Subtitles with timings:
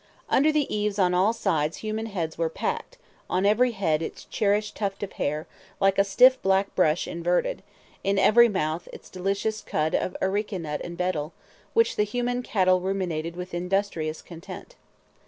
[0.31, 2.97] Under the eaves on all sides human heads were packed,
[3.29, 5.45] on every head its cherished tuft of hair,
[5.79, 7.61] like a stiff black brush inverted,
[8.03, 11.33] in every mouth its delicious cud of areca nut and betel,
[11.75, 14.73] which the human cattle ruminated with industrious content.